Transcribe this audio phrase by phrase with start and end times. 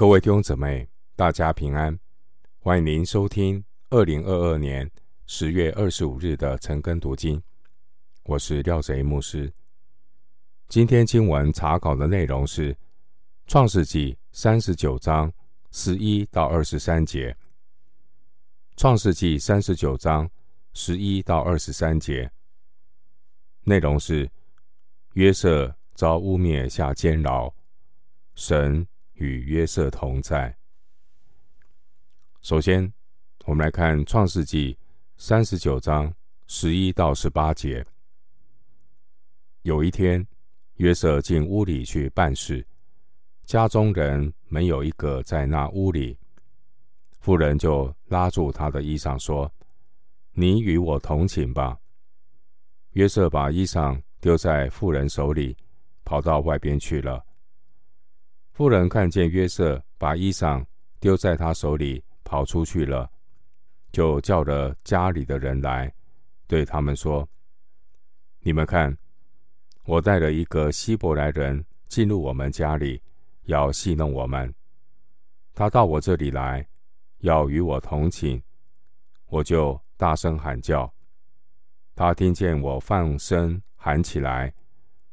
[0.00, 2.00] 各位弟兄姊妹，大家平安！
[2.58, 4.90] 欢迎您收听二零二二年
[5.26, 7.42] 十月二十五日的晨更读经。
[8.22, 9.52] 我是廖贼牧师。
[10.68, 12.72] 今天经文查考的内容是
[13.46, 15.30] 《创世纪》三十九章
[15.70, 17.30] 十一到二十三节。
[18.78, 20.30] 《创世纪》三十九章
[20.72, 22.32] 十一到二十三节
[23.64, 24.30] 内容是
[25.12, 27.52] 约瑟遭污蔑下监牢，
[28.34, 28.86] 神。
[29.20, 30.56] 与约瑟同在。
[32.40, 32.90] 首先，
[33.44, 34.74] 我们来看《创世纪》
[35.18, 36.12] 三十九章
[36.46, 37.84] 十一到十八节。
[39.60, 40.26] 有一天，
[40.76, 42.66] 约瑟进屋里去办事，
[43.44, 46.18] 家中人没有一个在那屋里。
[47.18, 49.52] 妇人就拉住他的衣裳说
[50.32, 51.78] ：“你与我同寝吧。”
[52.92, 55.54] 约瑟把衣裳丢在妇人手里，
[56.04, 57.22] 跑到外边去了。
[58.60, 60.62] 妇人看见约瑟把衣裳
[60.98, 63.10] 丢在他手里，跑出去了，
[63.90, 65.90] 就叫了家里的人来，
[66.46, 67.26] 对他们说
[68.44, 68.94] ：“你们看，
[69.84, 73.02] 我带了一个希伯来人进入我们家里，
[73.44, 74.54] 要戏弄我们。
[75.54, 76.68] 他到我这里来，
[77.20, 78.42] 要与我同寝，
[79.28, 80.92] 我就大声喊叫。
[81.94, 84.52] 他听见我放声喊起来，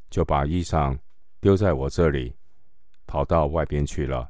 [0.09, 0.99] 就把衣裳
[1.39, 2.36] 丢在我这里。”
[3.08, 4.30] 跑到外边去了。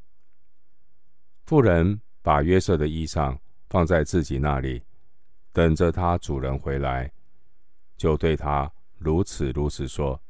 [1.44, 3.38] 妇人把约瑟的衣裳
[3.70, 4.84] 放在自己那里，
[5.52, 7.12] 等着他主人回来，
[7.98, 10.22] 就对他如此如此说：“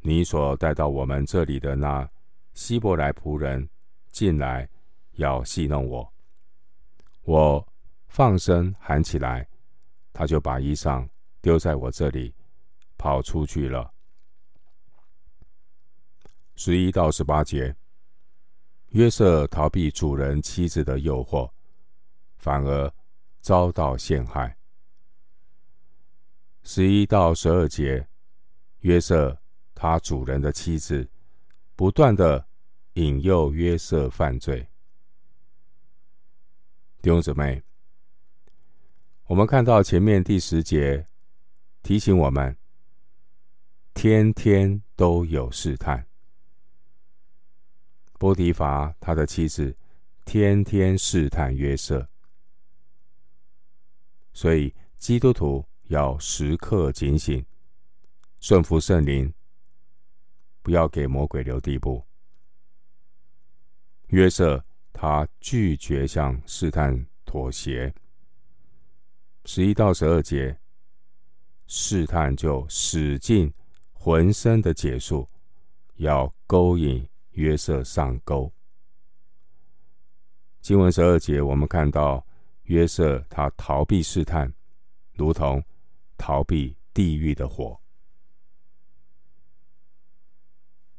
[0.00, 2.08] 你所带到我们这里的那
[2.52, 3.68] 希伯来仆人
[4.10, 4.68] 进来，
[5.12, 6.12] 要戏弄我。
[7.22, 7.66] 我
[8.08, 9.48] 放声喊起来，
[10.12, 11.08] 他就把衣裳
[11.40, 12.34] 丢在我这里，
[12.98, 13.91] 跑出去了。”
[16.54, 17.74] 十一到十八节，
[18.90, 21.50] 约瑟逃避主人妻子的诱惑，
[22.36, 22.92] 反而
[23.40, 24.56] 遭到陷害。
[26.62, 28.06] 十一到十二节，
[28.80, 29.36] 约瑟
[29.74, 31.08] 他主人的妻子
[31.74, 32.46] 不断的
[32.92, 34.68] 引诱约瑟犯罪。
[37.00, 37.62] 弟兄姊妹，
[39.24, 41.08] 我们看到前面第十节
[41.82, 42.56] 提醒我们，
[43.94, 46.06] 天天都有试探。
[48.22, 49.76] 波提乏他的妻子
[50.24, 52.08] 天天试探约瑟，
[54.32, 57.44] 所以基督徒要时刻警醒，
[58.38, 59.34] 顺服圣灵，
[60.62, 62.06] 不要给魔鬼留地步。
[64.10, 67.92] 约瑟他拒绝向试探妥协，
[69.46, 70.56] 十一到十二节，
[71.66, 73.52] 试探就使尽
[73.92, 75.28] 浑身的解数，
[75.96, 77.04] 要勾引。
[77.32, 78.52] 约瑟上钩。
[80.60, 82.24] 经文十二节，我们看到
[82.64, 84.52] 约瑟他逃避试探，
[85.14, 85.62] 如同
[86.16, 87.78] 逃避地狱的火。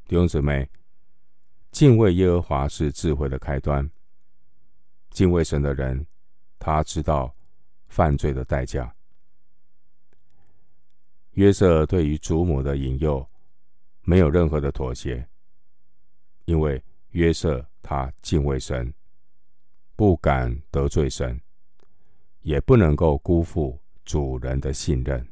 [0.06, 0.70] 弟兄姊妹，
[1.72, 3.90] 敬畏耶和华是智慧的开端。
[5.12, 6.06] 敬畏神的人，
[6.60, 7.34] 他知道
[7.88, 8.94] 犯罪的代价。
[11.32, 13.28] 约瑟对于祖母的引诱，
[14.02, 15.28] 没有任何的妥协。
[16.46, 18.94] 因为约瑟他敬畏神，
[19.96, 21.40] 不敢得罪神，
[22.42, 25.28] 也不能够辜负主人的信任。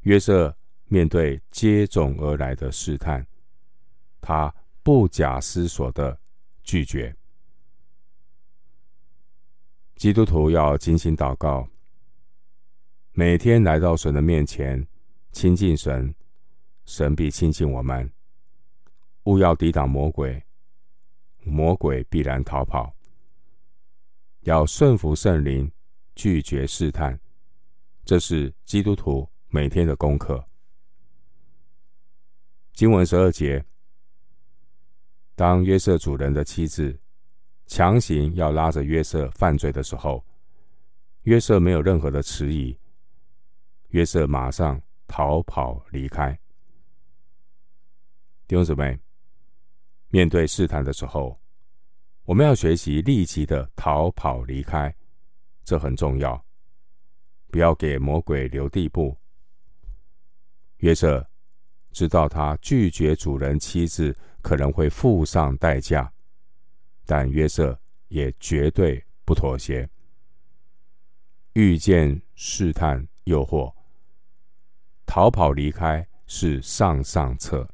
[0.00, 3.26] 约瑟面对接踵而来的试探，
[4.20, 6.18] 他不假思索的
[6.62, 7.14] 拒绝。
[9.96, 11.68] 基督徒要精心祷告，
[13.12, 14.86] 每天来到神的面前
[15.32, 16.14] 亲近神，
[16.86, 18.10] 神必亲近我们。
[19.28, 20.42] 勿要抵挡魔鬼，
[21.44, 22.96] 魔鬼必然逃跑。
[24.40, 25.70] 要顺服圣灵，
[26.14, 27.20] 拒绝试探，
[28.06, 30.42] 这是基督徒每天的功课。
[32.72, 33.62] 经文十二节，
[35.34, 36.98] 当约瑟主人的妻子
[37.66, 40.24] 强行要拉着约瑟犯罪的时候，
[41.24, 42.74] 约瑟没有任何的迟疑，
[43.88, 46.32] 约瑟马上逃跑离开。
[48.46, 48.98] 弟兄姊妹。
[50.10, 51.38] 面对试探的时候，
[52.24, 54.94] 我们要学习立即的逃跑离开，
[55.64, 56.44] 这很重要。
[57.50, 59.16] 不要给魔鬼留地步。
[60.78, 61.26] 约瑟
[61.92, 66.12] 知道他拒绝主人妻子可能会付上代价，
[67.04, 67.78] 但约瑟
[68.08, 69.88] 也绝对不妥协。
[71.54, 73.74] 遇见试探诱惑，
[75.06, 77.68] 逃跑离开是上上策。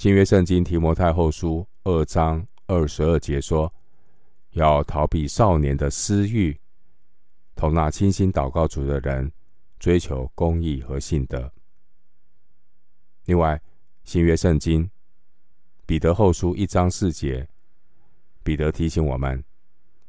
[0.00, 3.70] 新约圣经提摩太后书二章二十二节说
[4.56, 6.58] ：“要逃避少年的私欲，
[7.54, 9.30] 同那清心祷告主的人，
[9.78, 11.52] 追求公义和信德。”
[13.26, 13.60] 另外，
[14.04, 14.90] 新约圣经
[15.84, 17.46] 彼得后书一章四节，
[18.42, 19.44] 彼得提醒我们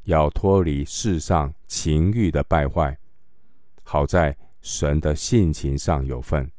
[0.03, 2.97] 要脱离世上情欲的败坏，
[3.83, 6.49] 好在神的性情上有份。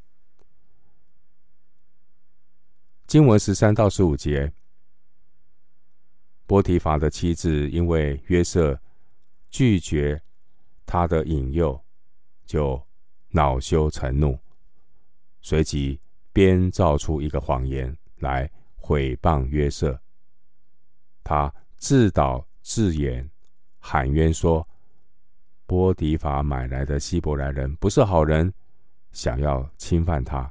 [3.13, 4.51] 经文十三到十五节，
[6.47, 8.81] 波提乏的妻子因为约瑟
[9.51, 10.19] 拒绝
[10.87, 11.79] 他的引诱，
[12.47, 12.83] 就
[13.29, 14.39] 恼羞成怒，
[15.43, 16.01] 随即
[16.33, 20.01] 编造出一个谎言来毁谤约瑟。
[21.23, 23.29] 他自导自演，
[23.79, 24.67] 喊冤说
[25.69, 28.51] ：“波提乏买来的希伯来人不是好人，
[29.11, 30.51] 想要侵犯他。”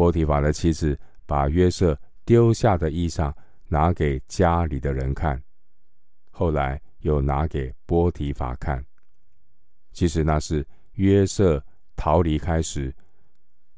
[0.00, 1.94] 波提法的妻子把约瑟
[2.24, 3.30] 丢下的衣裳
[3.68, 5.38] 拿给家里的人看，
[6.30, 8.82] 后来又拿给波提法看。
[9.92, 11.62] 其实那是约瑟
[11.96, 12.90] 逃离开时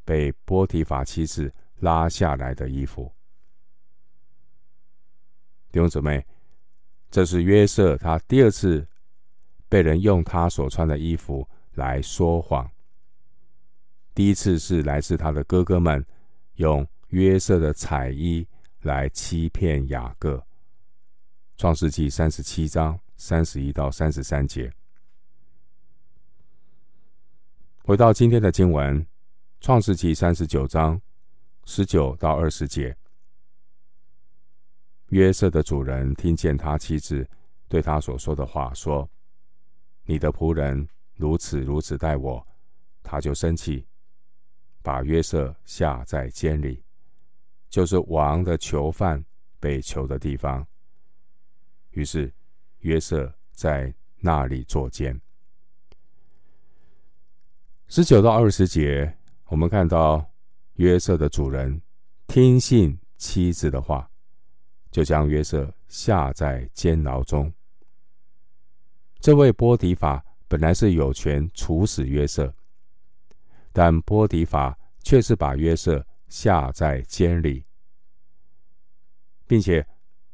[0.04, 3.12] 被波提法妻子拉下来的衣服。
[5.72, 6.24] 弟兄姊妹，
[7.10, 8.86] 这是约瑟他第二次
[9.68, 12.70] 被人用他所穿的衣服来说谎。
[14.14, 16.04] 第一次是来自他的哥哥们
[16.56, 18.46] 用约瑟的彩衣
[18.82, 20.44] 来欺骗雅各。
[21.56, 24.72] 创世记三十七章三十一到三十三节。
[27.84, 29.06] 回到今天的经文，
[29.60, 31.00] 创世记三十九章
[31.64, 32.96] 十九到二十节。
[35.08, 37.28] 约瑟的主人听见他妻子
[37.68, 39.08] 对他所说的话，说
[40.04, 42.46] ：“你的仆人如此如此待我。”
[43.02, 43.86] 他就生气。
[44.82, 46.82] 把约瑟下在监里，
[47.70, 49.24] 就是王的囚犯
[49.58, 50.66] 被囚的地方。
[51.90, 52.32] 于是
[52.80, 55.18] 约瑟在那里坐监。
[57.88, 60.24] 十九到二十节，我们看到
[60.74, 61.80] 约瑟的主人
[62.26, 64.10] 听信妻子的话，
[64.90, 67.52] 就将约瑟下在监牢中。
[69.20, 72.52] 这位波提法本来是有权处死约瑟。
[73.72, 77.64] 但波提法却是把约瑟下在监里，
[79.46, 79.86] 并且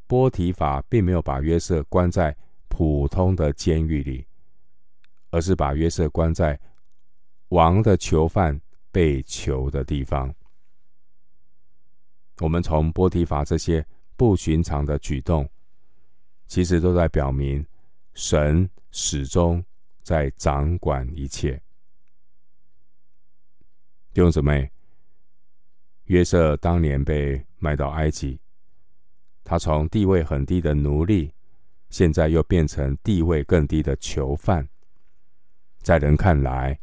[0.07, 2.37] 波提法并没有把约瑟关在
[2.69, 4.27] 普通的监狱里，
[5.31, 6.59] 而是把约瑟关在
[7.49, 10.35] 王的囚犯被囚的地方。
[12.41, 13.85] 我们从波提法这些
[14.17, 15.49] 不寻常的举动，
[16.47, 17.65] 其实都在表明
[18.15, 19.65] 神始终
[20.03, 21.61] 在掌管一切。
[24.15, 24.69] 弟兄姊妹，
[26.05, 28.41] 约瑟当年被卖到埃及，
[29.45, 31.33] 他从地位很低的奴隶，
[31.91, 34.67] 现在又变成地位更低的囚犯。
[35.83, 36.79] 在人看来，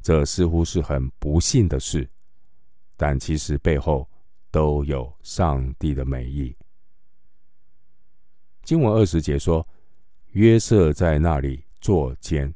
[0.00, 2.08] 这似乎是很不幸的事，
[2.96, 4.08] 但其实背后
[4.50, 6.56] 都有上帝的美意。
[8.62, 9.66] 经文二十节说，
[10.28, 12.54] 约瑟在那里坐监，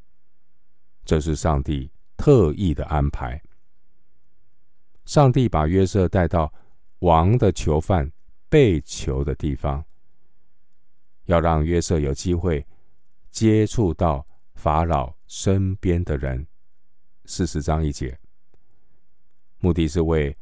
[1.05, 3.40] 这是上帝特意的安排。
[5.04, 6.52] 上帝把约瑟带到
[7.00, 8.11] 王的囚犯
[8.49, 9.84] 被囚的地方，
[11.25, 12.66] 要让约瑟有机会
[13.30, 16.46] 接触到法老身边的人。
[17.26, 18.18] 四十章一节，
[19.58, 20.37] 目的是为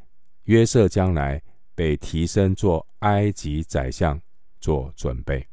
[0.44, 1.42] 约瑟将来
[1.74, 4.20] 被提升做埃及宰相
[4.60, 5.46] 做准备。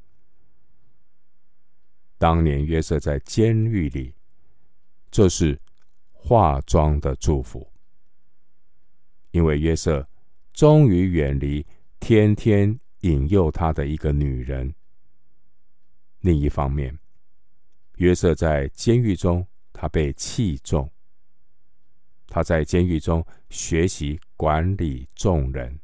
[2.18, 4.14] 当年约瑟在监狱里，
[5.10, 5.60] 这是
[6.12, 7.72] 化妆的祝福。
[9.32, 10.08] 因为约瑟
[10.54, 11.66] 终于远离
[12.00, 14.74] 天天引诱他的一个女人。
[16.22, 16.98] 另一方面，
[17.96, 20.90] 约瑟在监狱中，他被器重。
[22.28, 25.80] 他在监狱中学习管理众人，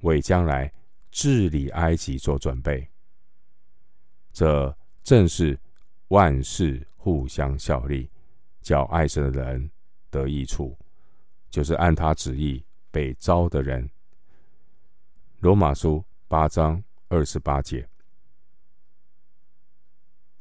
[0.00, 0.72] 为将来
[1.10, 2.88] 治理埃及做准备。
[4.32, 5.58] 这正是
[6.08, 8.08] 万事互相效力，
[8.60, 9.70] 叫爱神的人
[10.10, 10.76] 得益处。
[11.54, 13.88] 就是按他旨意被招的人。
[15.38, 17.88] 罗马书八章二十八节。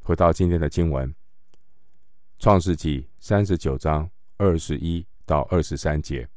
[0.02, 1.14] 回到今天的经文，
[2.40, 6.28] 创世纪三十九章二十一到二十三节。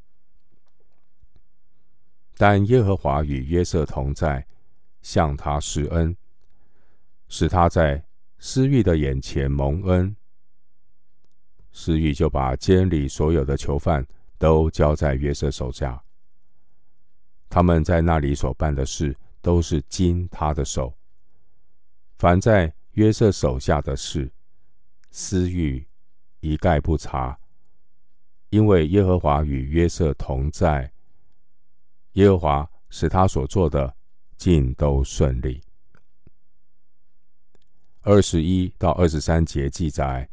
[2.37, 4.47] 但耶和华与约瑟同在，
[5.00, 6.14] 向他施恩，
[7.28, 8.04] 使他在
[8.38, 10.14] 司狱的眼前蒙恩。
[11.73, 14.06] 司狱就把监里所有的囚犯。
[14.38, 16.02] 都交在约瑟手下，
[17.49, 20.97] 他们在那里所办的事，都是经他的手。
[22.19, 24.33] 凡在约瑟手下的事，
[25.11, 25.87] 私欲
[26.40, 27.38] 一概不查，
[28.50, 30.93] 因为耶和华与约瑟同在。
[32.12, 33.95] 耶和华使他所做的
[34.38, 35.61] 尽都顺利。
[38.00, 40.28] 二十一到二十三节记载，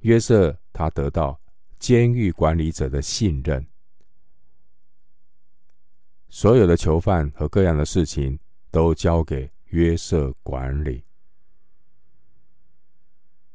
[0.00, 1.39] 约瑟他得到
[1.80, 3.66] 监狱管理者的信任，
[6.28, 8.38] 所有的囚犯和各样的事情
[8.70, 11.02] 都交给约瑟管理。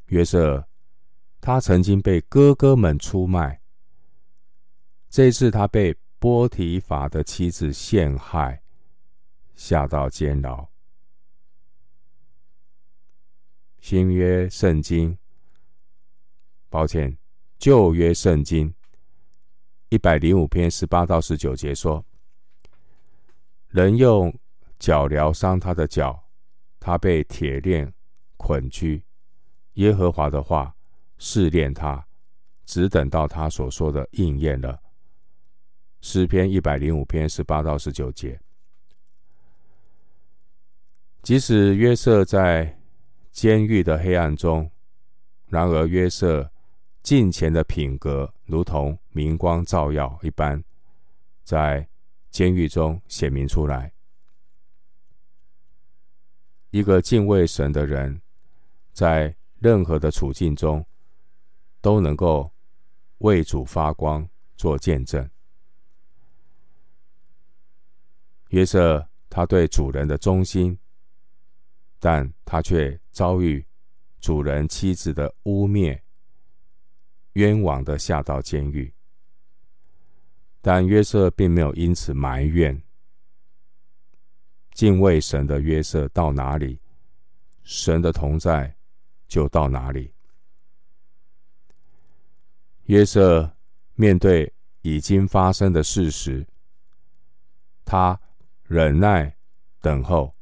[0.08, 0.68] 约瑟
[1.40, 3.62] 他曾经被哥哥们出卖，
[5.08, 8.64] 这次他被波提法的妻子陷害，
[9.54, 10.68] 下到监牢。
[13.80, 15.16] 新约圣经，
[16.70, 17.16] 抱歉，
[17.58, 18.74] 旧约圣经
[19.90, 22.06] 一百零五篇十八到十九节说：
[23.70, 24.34] 人用
[24.78, 26.28] 脚疗伤他的脚，
[26.80, 27.94] 他被铁链
[28.38, 29.04] 捆拘。
[29.74, 30.76] 耶和华的话
[31.18, 32.06] 试炼他，
[32.66, 34.80] 只等到他所说的应验了。
[36.02, 38.40] 诗篇一百零五篇十八到十九节，
[41.24, 42.80] 即使约瑟在
[43.32, 44.70] 监狱的黑暗中，
[45.48, 46.52] 然而约瑟
[47.06, 50.64] 近前的品格如同明光照耀一般，
[51.44, 51.88] 在
[52.32, 53.94] 监狱中显明出来。
[56.72, 58.20] 一个敬畏神的人，
[58.92, 60.84] 在任何的处境中，
[61.80, 62.52] 都能够
[63.20, 65.30] 为主发光，做见证。
[68.48, 70.76] 约瑟他对主人的忠心，
[72.00, 73.64] 但他却遭遇
[74.20, 76.02] 主人妻子的污蔑，
[77.36, 78.94] 冤枉的下到监狱。
[80.60, 82.82] 但约瑟并没有因此埋怨。
[84.74, 86.78] 敬畏神的约瑟到哪里，
[87.64, 88.76] 神的同在
[89.28, 90.12] 就到哪里。
[92.88, 93.50] 约瑟
[93.94, 94.52] 面对
[94.82, 96.46] 已经发生的事实，
[97.86, 98.20] 他。
[98.68, 99.32] 忍耐，
[99.80, 100.36] 等候，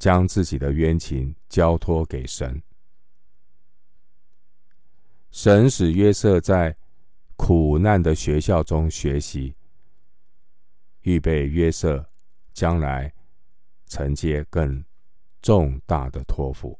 [0.00, 2.60] 将自己的冤情交托给神。
[5.34, 6.76] 神使约瑟在
[7.34, 9.52] 苦难的学校中学习，
[11.00, 12.08] 预备约瑟
[12.52, 13.12] 将来
[13.86, 14.84] 承接更
[15.42, 16.78] 重大的托付。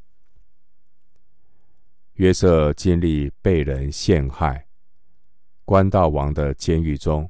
[2.13, 4.69] 约瑟经历被人陷害，
[5.65, 7.29] 关到王的监狱中。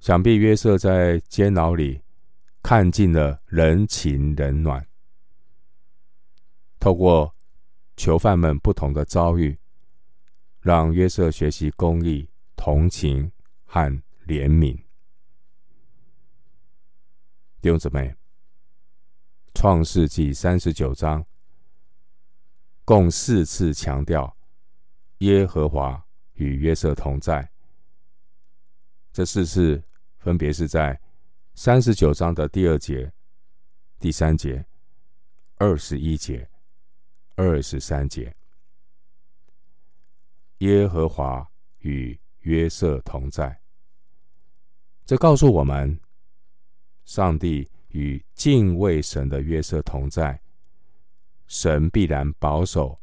[0.00, 2.00] 想必约瑟在监牢里
[2.62, 4.88] 看尽了人情冷暖，
[6.80, 7.34] 透过
[7.98, 9.58] 囚犯们不同的遭遇，
[10.64, 13.30] 让约瑟学习公义、同情
[13.66, 13.90] 和
[14.26, 14.74] 怜悯。
[17.60, 18.16] 弟兄姊妹，
[19.52, 21.22] 创世纪三十九章
[22.82, 24.34] 共四次强调
[25.18, 26.02] 耶和华
[26.32, 27.48] 与约瑟同在，
[29.12, 29.84] 这四次。
[30.24, 30.98] 分别是在
[31.54, 33.12] 三十九章的第二节、
[34.00, 34.64] 第三节、
[35.56, 36.48] 二十一节、
[37.36, 38.34] 二十三节。
[40.64, 41.46] 耶和华
[41.80, 43.60] 与约瑟同在，
[45.04, 46.00] 这告诉我们，
[47.04, 50.40] 上帝与敬畏神的约瑟同在，
[51.46, 52.98] 神必然保守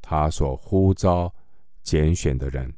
[0.00, 1.34] 他所呼召
[1.82, 2.74] 拣选的人。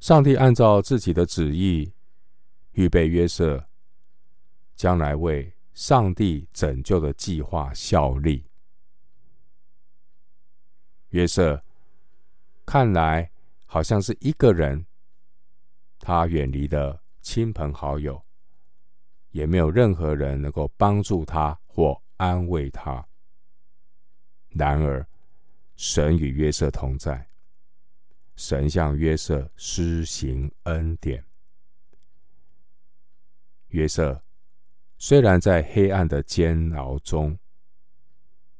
[0.00, 1.92] 上帝按照自己的旨意
[2.72, 3.64] 预备约瑟，
[4.74, 8.49] 将来为上帝拯救的计划效力。
[11.10, 11.62] 约瑟
[12.64, 13.30] 看来
[13.66, 14.86] 好像是一个人，
[15.98, 18.24] 他远离了亲朋好友，
[19.30, 23.06] 也没有任何人能够帮助他或安慰他。
[24.50, 25.06] 然而，
[25.76, 27.28] 神与约瑟同在。
[28.36, 31.22] 神向约瑟施行恩典。
[33.68, 34.24] 约瑟
[34.96, 37.38] 虽然在黑暗的煎熬中，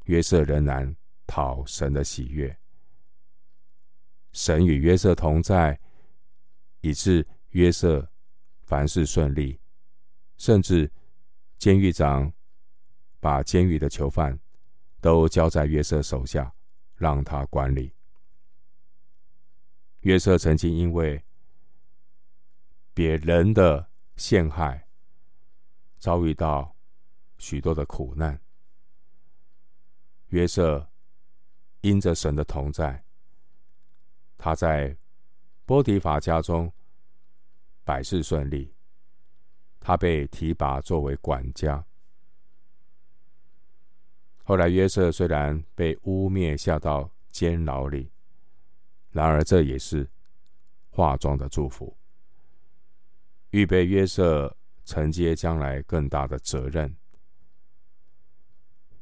[0.05, 0.95] 约瑟仍然
[1.31, 2.59] 讨神的喜悦。
[4.33, 5.81] 神与约瑟同在，
[6.81, 8.11] 以致约瑟
[8.65, 9.61] 凡事顺利，
[10.37, 10.91] 甚至
[11.57, 12.33] 监狱长
[13.21, 14.37] 把监狱的囚犯
[15.01, 16.53] 都交在约瑟手下，
[16.97, 17.95] 让他管理。
[20.01, 21.25] 约瑟曾经因为
[22.93, 24.89] 别人的陷害，
[25.97, 26.75] 遭遇到
[27.39, 28.41] 许多的苦难。
[30.29, 30.90] 约瑟
[31.81, 33.03] 因着神的同在，
[34.37, 34.97] 他在
[35.65, 36.73] 波提乏家中
[37.85, 38.73] 百事顺利。
[39.83, 41.83] 他被提拔作为管家。
[44.45, 48.11] 后来约瑟虽然被污蔑下到监牢里，
[49.11, 50.07] 然而这也是
[50.91, 51.97] 化妆的祝福，
[53.53, 56.95] 预备约瑟承接将来更大的责任。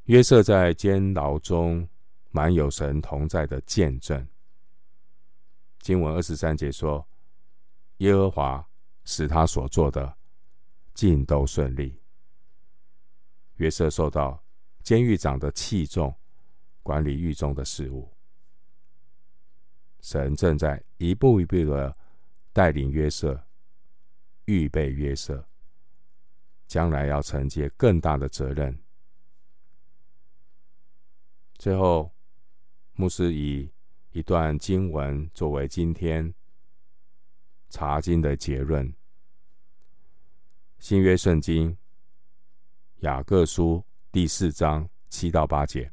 [0.05, 1.89] 约瑟在监牢中
[2.31, 4.27] 满有神同在的见证。
[5.81, 7.09] 经文二十三节说
[7.99, 8.69] ：“耶和华
[9.05, 10.17] 使他所做的
[10.93, 12.01] 尽都顺利。”
[13.57, 14.45] 约瑟受到
[14.83, 16.15] 监狱长的器重，
[16.83, 18.13] 管理狱中的事务。
[20.01, 21.97] 神正在一步一步的
[22.53, 23.47] 带领约瑟，
[24.45, 25.45] 预备约瑟，
[26.67, 28.79] 将来要承接更大的责任。
[31.57, 32.15] 最后，
[33.01, 33.71] 牧师以
[34.11, 36.35] 一段经文作为今天
[37.71, 38.93] 查经的结论：
[40.81, 41.79] 新约圣经
[43.03, 45.93] 雅各书第四章七到八节。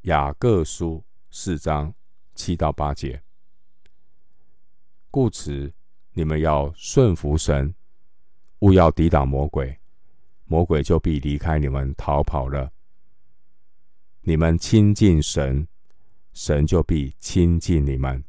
[0.00, 1.94] 雅各书四章
[2.34, 3.22] 七到八节。
[5.12, 5.72] 故此，
[6.14, 7.72] 你们要顺服神，
[8.58, 9.78] 勿要抵挡魔鬼，
[10.46, 12.72] 魔鬼就必离开你们逃跑了。
[14.24, 15.66] 你们亲近神，
[16.32, 18.24] 神就必亲近你们。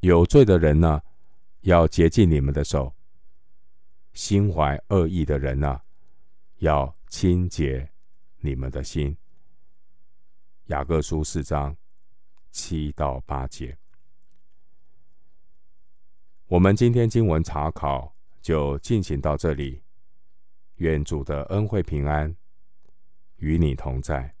[0.00, 1.00] 有罪的人呢，
[1.60, 2.92] 要洁净你们的手；
[4.12, 5.80] 心怀恶意的人呢，
[6.56, 7.88] 要清洁
[8.40, 9.16] 你们的心。
[10.66, 11.76] 雅各书四章
[12.50, 13.78] 七到八节。
[16.48, 19.82] 我们今天经文查考就进行到这里。
[20.76, 22.36] 愿主的恩惠平安
[23.36, 24.34] 与你同在。